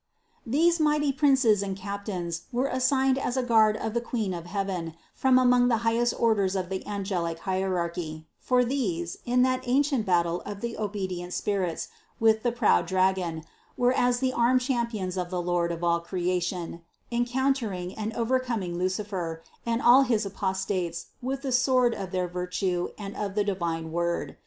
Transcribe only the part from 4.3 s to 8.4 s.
of heaven from among the highest orders of the angelic hierarchy;